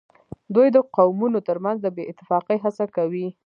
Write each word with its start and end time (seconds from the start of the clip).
دوی 0.55 0.67
د 0.75 0.77
قومونو 0.95 1.39
ترمنځ 1.47 1.77
د 1.81 1.87
بې 1.95 2.03
اتفاقۍ 2.11 2.57
هڅه 2.63 2.85
کوي 2.95 3.27